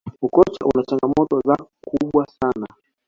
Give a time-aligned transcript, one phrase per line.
[0.25, 1.55] ukocha una changamoto za
[1.87, 2.67] kubwa sana